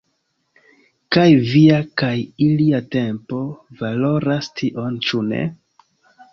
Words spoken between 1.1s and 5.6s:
Kaj via kaj ilia tempo valoras tion, ĉu ne?